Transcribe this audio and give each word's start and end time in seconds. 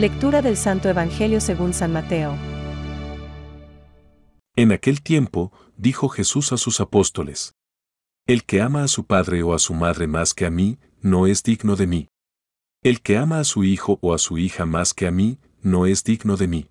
Lectura 0.00 0.40
del 0.40 0.56
Santo 0.56 0.88
Evangelio 0.88 1.42
según 1.42 1.74
San 1.74 1.92
Mateo. 1.92 2.34
En 4.56 4.72
aquel 4.72 5.02
tiempo, 5.02 5.52
dijo 5.76 6.08
Jesús 6.08 6.52
a 6.52 6.56
sus 6.56 6.80
apóstoles, 6.80 7.52
El 8.26 8.44
que 8.44 8.62
ama 8.62 8.82
a 8.82 8.88
su 8.88 9.04
padre 9.04 9.42
o 9.42 9.52
a 9.52 9.58
su 9.58 9.74
madre 9.74 10.06
más 10.06 10.32
que 10.32 10.46
a 10.46 10.50
mí, 10.50 10.78
no 11.02 11.26
es 11.26 11.42
digno 11.42 11.76
de 11.76 11.86
mí. 11.86 12.08
El 12.82 13.02
que 13.02 13.18
ama 13.18 13.40
a 13.40 13.44
su 13.44 13.62
hijo 13.62 13.98
o 14.00 14.14
a 14.14 14.18
su 14.18 14.38
hija 14.38 14.64
más 14.64 14.94
que 14.94 15.06
a 15.06 15.10
mí, 15.10 15.38
no 15.60 15.84
es 15.84 16.02
digno 16.02 16.38
de 16.38 16.48
mí. 16.48 16.70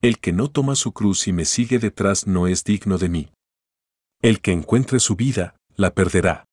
El 0.00 0.18
que 0.18 0.32
no 0.32 0.50
toma 0.50 0.74
su 0.74 0.92
cruz 0.92 1.28
y 1.28 1.32
me 1.32 1.44
sigue 1.44 1.78
detrás 1.78 2.26
no 2.26 2.48
es 2.48 2.64
digno 2.64 2.98
de 2.98 3.08
mí. 3.08 3.32
El 4.20 4.40
que 4.40 4.50
encuentre 4.50 4.98
su 4.98 5.14
vida, 5.14 5.54
la 5.76 5.94
perderá. 5.94 6.46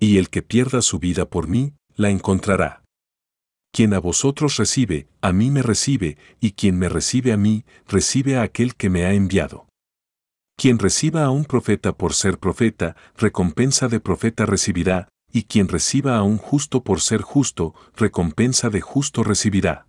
Y 0.00 0.18
el 0.18 0.30
que 0.30 0.42
pierda 0.42 0.82
su 0.82 0.98
vida 0.98 1.26
por 1.26 1.46
mí, 1.46 1.74
la 1.94 2.10
encontrará. 2.10 2.81
Quien 3.74 3.94
a 3.94 4.00
vosotros 4.00 4.58
recibe, 4.58 5.08
a 5.22 5.32
mí 5.32 5.50
me 5.50 5.62
recibe, 5.62 6.18
y 6.40 6.52
quien 6.52 6.78
me 6.78 6.90
recibe 6.90 7.32
a 7.32 7.38
mí, 7.38 7.64
recibe 7.88 8.36
a 8.36 8.42
aquel 8.42 8.74
que 8.74 8.90
me 8.90 9.06
ha 9.06 9.14
enviado. 9.14 9.66
Quien 10.58 10.78
reciba 10.78 11.24
a 11.24 11.30
un 11.30 11.46
profeta 11.46 11.96
por 11.96 12.12
ser 12.12 12.38
profeta, 12.38 12.96
recompensa 13.16 13.88
de 13.88 13.98
profeta 13.98 14.44
recibirá, 14.44 15.08
y 15.32 15.44
quien 15.44 15.68
reciba 15.68 16.18
a 16.18 16.22
un 16.22 16.36
justo 16.36 16.84
por 16.84 17.00
ser 17.00 17.22
justo, 17.22 17.74
recompensa 17.96 18.68
de 18.68 18.82
justo 18.82 19.24
recibirá. 19.24 19.86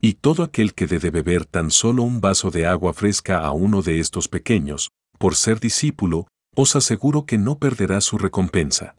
Y 0.00 0.14
todo 0.14 0.42
aquel 0.42 0.72
que 0.72 0.86
dé 0.86 0.98
de 0.98 1.10
beber 1.10 1.44
tan 1.44 1.70
solo 1.70 2.02
un 2.02 2.22
vaso 2.22 2.50
de 2.50 2.64
agua 2.64 2.94
fresca 2.94 3.40
a 3.40 3.52
uno 3.52 3.82
de 3.82 4.00
estos 4.00 4.28
pequeños, 4.28 4.90
por 5.18 5.34
ser 5.34 5.60
discípulo, 5.60 6.28
os 6.54 6.74
aseguro 6.74 7.26
que 7.26 7.36
no 7.36 7.58
perderá 7.58 8.00
su 8.00 8.16
recompensa. 8.16 8.96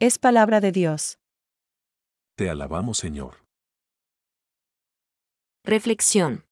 Es 0.00 0.18
palabra 0.18 0.60
de 0.60 0.72
Dios. 0.72 1.18
Te 2.36 2.50
alabamos, 2.50 2.98
Señor. 2.98 3.46
Reflexión. 5.64 6.44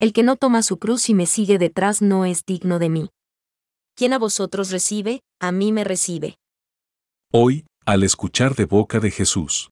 El 0.00 0.12
que 0.12 0.24
no 0.24 0.34
toma 0.34 0.62
su 0.62 0.78
cruz 0.78 1.08
y 1.08 1.14
me 1.14 1.26
sigue 1.26 1.56
detrás 1.56 2.02
no 2.02 2.24
es 2.24 2.44
digno 2.44 2.80
de 2.80 2.88
mí. 2.88 3.10
Quien 3.94 4.12
a 4.12 4.18
vosotros 4.18 4.72
recibe, 4.72 5.20
a 5.40 5.52
mí 5.52 5.70
me 5.70 5.84
recibe. 5.84 6.34
Hoy, 7.32 7.64
al 7.86 8.02
escuchar 8.02 8.56
de 8.56 8.64
boca 8.64 8.98
de 8.98 9.12
Jesús, 9.12 9.70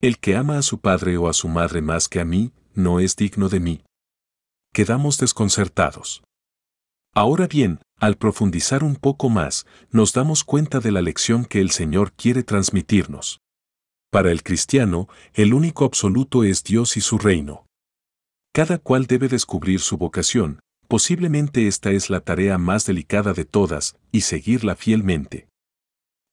el 0.00 0.20
que 0.20 0.36
ama 0.36 0.58
a 0.58 0.62
su 0.62 0.78
padre 0.78 1.16
o 1.16 1.28
a 1.28 1.32
su 1.32 1.48
madre 1.48 1.82
más 1.82 2.08
que 2.08 2.20
a 2.20 2.24
mí, 2.24 2.52
no 2.72 3.00
es 3.00 3.16
digno 3.16 3.48
de 3.48 3.58
mí. 3.58 3.84
Quedamos 4.72 5.18
desconcertados. 5.18 6.22
Ahora 7.12 7.48
bien, 7.48 7.80
al 7.98 8.16
profundizar 8.16 8.84
un 8.84 8.94
poco 8.94 9.30
más, 9.30 9.66
nos 9.90 10.12
damos 10.12 10.44
cuenta 10.44 10.78
de 10.78 10.92
la 10.92 11.02
lección 11.02 11.44
que 11.44 11.60
el 11.60 11.72
Señor 11.72 12.12
quiere 12.12 12.44
transmitirnos. 12.44 13.40
Para 14.10 14.32
el 14.32 14.42
cristiano, 14.42 15.08
el 15.34 15.54
único 15.54 15.84
absoluto 15.84 16.42
es 16.42 16.64
Dios 16.64 16.96
y 16.96 17.00
su 17.00 17.16
reino. 17.16 17.66
Cada 18.52 18.78
cual 18.78 19.06
debe 19.06 19.28
descubrir 19.28 19.78
su 19.80 19.96
vocación, 19.96 20.58
posiblemente 20.88 21.68
esta 21.68 21.92
es 21.92 22.10
la 22.10 22.18
tarea 22.18 22.58
más 22.58 22.84
delicada 22.86 23.32
de 23.32 23.44
todas, 23.44 23.96
y 24.10 24.22
seguirla 24.22 24.74
fielmente. 24.74 25.46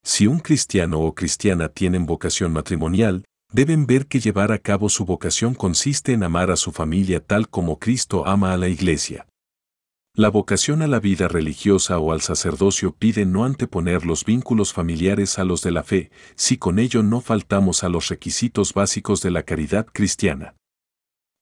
Si 0.03 0.25
un 0.25 0.39
cristiano 0.39 1.01
o 1.01 1.13
cristiana 1.13 1.69
tienen 1.69 2.07
vocación 2.07 2.51
matrimonial, 2.51 3.25
deben 3.53 3.85
ver 3.85 4.07
que 4.07 4.19
llevar 4.19 4.51
a 4.51 4.57
cabo 4.57 4.89
su 4.89 5.05
vocación 5.05 5.53
consiste 5.53 6.13
en 6.13 6.23
amar 6.23 6.49
a 6.49 6.55
su 6.55 6.71
familia 6.71 7.19
tal 7.19 7.47
como 7.47 7.77
Cristo 7.77 8.25
ama 8.25 8.53
a 8.53 8.57
la 8.57 8.69
iglesia. 8.69 9.27
La 10.19 10.29
vocación 10.29 10.81
a 10.81 10.87
la 10.87 10.99
vida 10.99 11.27
religiosa 11.27 11.99
o 11.99 12.11
al 12.11 12.21
sacerdocio 12.21 12.91
pide 12.91 13.27
no 13.27 13.45
anteponer 13.45 14.03
los 14.03 14.25
vínculos 14.25 14.73
familiares 14.73 15.37
a 15.37 15.43
los 15.43 15.61
de 15.61 15.69
la 15.69 15.83
fe, 15.83 16.09
si 16.33 16.57
con 16.57 16.79
ello 16.79 17.03
no 17.03 17.21
faltamos 17.21 17.83
a 17.83 17.89
los 17.89 18.07
requisitos 18.07 18.73
básicos 18.73 19.21
de 19.21 19.29
la 19.29 19.43
caridad 19.43 19.85
cristiana. 19.85 20.55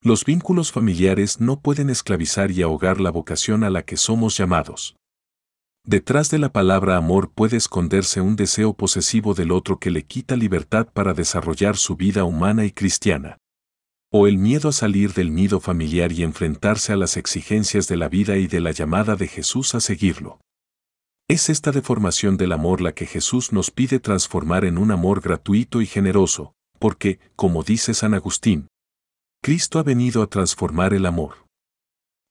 Los 0.01 0.25
vínculos 0.25 0.73
familiares 0.73 1.39
no 1.39 1.61
pueden 1.61 1.89
esclavizar 1.89 2.51
y 2.51 2.63
ahogar 2.63 2.99
la 2.99 3.11
vocación 3.11 3.63
a 3.63 3.69
la 3.69 3.83
que 3.83 3.95
somos 3.95 4.35
llamados. 4.35 4.97
Detrás 5.85 6.29
de 6.29 6.39
la 6.39 6.51
palabra 6.51 6.97
amor 6.97 7.31
puede 7.33 7.55
esconderse 7.55 8.19
un 8.19 8.35
deseo 8.35 8.73
posesivo 8.73 9.33
del 9.33 9.53
otro 9.53 9.79
que 9.79 9.89
le 9.89 10.03
quita 10.03 10.35
libertad 10.35 10.89
para 10.91 11.13
desarrollar 11.13 11.77
su 11.77 11.95
vida 11.95 12.25
humana 12.25 12.65
y 12.65 12.71
cristiana 12.71 13.37
o 14.17 14.27
el 14.27 14.37
miedo 14.37 14.69
a 14.69 14.71
salir 14.71 15.11
del 15.11 15.35
nido 15.35 15.59
familiar 15.59 16.13
y 16.13 16.23
enfrentarse 16.23 16.93
a 16.93 16.95
las 16.95 17.17
exigencias 17.17 17.89
de 17.89 17.97
la 17.97 18.07
vida 18.07 18.37
y 18.37 18.47
de 18.47 18.61
la 18.61 18.71
llamada 18.71 19.17
de 19.17 19.27
Jesús 19.27 19.75
a 19.75 19.81
seguirlo. 19.81 20.39
Es 21.27 21.49
esta 21.49 21.73
deformación 21.73 22.37
del 22.37 22.53
amor 22.53 22.79
la 22.79 22.93
que 22.93 23.07
Jesús 23.07 23.51
nos 23.51 23.71
pide 23.71 23.99
transformar 23.99 24.63
en 24.63 24.77
un 24.77 24.91
amor 24.91 25.19
gratuito 25.19 25.81
y 25.81 25.85
generoso, 25.85 26.53
porque, 26.79 27.19
como 27.35 27.63
dice 27.63 27.93
San 27.93 28.13
Agustín, 28.13 28.69
Cristo 29.43 29.79
ha 29.79 29.83
venido 29.83 30.23
a 30.23 30.27
transformar 30.27 30.93
el 30.93 31.07
amor. 31.07 31.45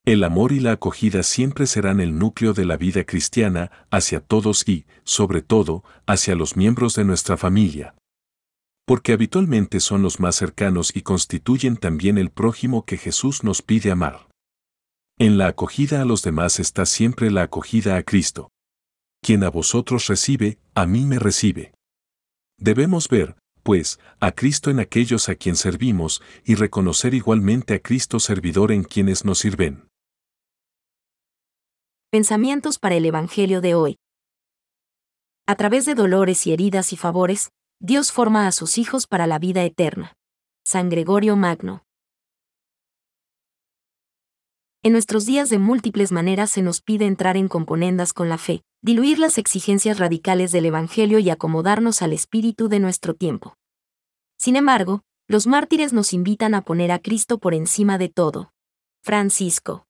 El 0.07 0.25
amor 0.25 0.53
y 0.53 0.61
la 0.61 0.73
acogida 0.73 1.23
siempre 1.23 1.67
serán 1.67 2.01
el 2.01 2.19
núcleo 2.19 2.55
de 2.55 2.65
la 2.65 2.79
vida 2.79 3.05
cristiana 3.05 3.71
hacia 3.91 4.21
todos 4.21 4.67
y, 4.67 4.87
sobre 5.03 5.43
todo, 5.43 5.85
hacia 6.07 6.35
los 6.35 6.57
miembros 6.57 6.95
de 6.95 7.05
nuestra 7.05 7.37
familia 7.37 7.95
porque 8.87 9.13
habitualmente 9.13 9.81
son 9.81 10.03
los 10.03 10.21
más 10.21 10.37
cercanos 10.37 10.95
y 10.95 11.03
constituyen 11.03 11.77
también 11.77 12.19
el 12.19 12.31
prójimo 12.31 12.85
que 12.85 12.99
Jesús 12.99 13.43
nos 13.43 13.63
pide 13.63 13.91
amar. 13.91 14.29
En 15.19 15.39
la 15.39 15.47
acogida 15.47 16.03
a 16.03 16.05
los 16.05 16.23
demás 16.23 16.59
está 16.59 16.87
siempre 16.87 17.31
la 17.31 17.43
acogida 17.43 17.97
a 17.97 18.03
Cristo. 18.03 18.51
Quien 19.23 19.45
a 19.45 19.49
vosotros 19.49 20.07
recibe, 20.09 20.59
a 20.75 20.87
mí 20.87 21.07
me 21.07 21.19
recibe. 21.19 21.73
Debemos 22.59 23.09
ver, 23.09 23.37
pues, 23.63 23.99
a 24.21 24.33
Cristo 24.33 24.71
en 24.71 24.81
aquellos 24.81 25.29
a 25.29 25.35
quien 25.37 25.57
servimos 25.57 26.21
y 26.45 26.57
reconocer 26.57 27.15
igualmente 27.15 27.75
a 27.75 27.79
Cristo 27.79 28.21
servidor 28.21 28.71
en 28.71 28.85
quienes 28.85 29.25
nos 29.25 29.39
sirven. 29.39 29.89
Pensamientos 32.11 32.79
para 32.79 32.97
el 32.97 33.07
Evangelio 33.07 33.61
de 33.61 33.75
hoy. 33.75 33.97
A 35.47 35.57
través 35.57 35.87
de 35.87 35.95
dolores 35.95 36.47
y 36.47 36.53
heridas 36.53 36.93
y 36.93 36.97
favores, 36.97 37.51
Dios 37.87 38.13
forma 38.13 38.47
a 38.47 38.53
sus 38.53 38.79
hijos 38.79 39.07
para 39.07 39.27
la 39.27 39.39
vida 39.39 39.63
eterna. 39.63 40.17
San 40.65 40.89
Gregorio 40.89 41.37
Magno. 41.37 41.85
En 44.83 44.93
nuestros 44.93 45.27
días 45.27 45.51
de 45.51 45.59
múltiples 45.59 46.11
maneras 46.11 46.51
se 46.51 46.63
nos 46.63 46.81
pide 46.81 47.05
entrar 47.05 47.37
en 47.37 47.47
componendas 47.47 48.15
con 48.15 48.31
la 48.31 48.39
fe, 48.39 48.63
diluir 48.81 49.19
las 49.19 49.37
exigencias 49.37 49.99
radicales 49.99 50.51
del 50.51 50.65
Evangelio 50.65 51.19
y 51.19 51.29
acomodarnos 51.29 52.01
al 52.01 52.15
espíritu 52.15 52.71
de 52.71 52.81
nuestro 52.81 53.13
tiempo. 53.13 53.59
Sin 54.39 54.57
embargo, 54.57 55.03
los 55.29 55.47
mártires 55.47 55.93
nos 55.93 56.15
invitan 56.15 56.55
a 56.55 56.63
poner 56.63 56.91
a 56.91 57.01
Cristo 57.01 57.37
por 57.37 57.53
encima 57.53 57.99
de 57.99 58.09
todo. 58.09 58.55
Francisco. 59.03 59.87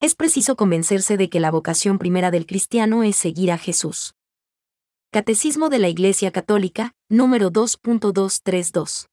Es 0.00 0.14
preciso 0.14 0.56
convencerse 0.56 1.18
de 1.18 1.28
que 1.28 1.38
la 1.38 1.50
vocación 1.50 1.98
primera 1.98 2.30
del 2.30 2.46
cristiano 2.46 3.02
es 3.02 3.16
seguir 3.16 3.52
a 3.52 3.58
Jesús. 3.58 4.14
Catecismo 5.10 5.70
de 5.70 5.78
la 5.78 5.88
Iglesia 5.88 6.30
Católica, 6.30 6.92
número 7.08 7.50
2.232. 7.50 9.08